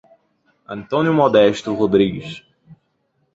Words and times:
Antônio 0.65 1.13
Modesto 1.13 1.75
Rodrigues 1.75 2.43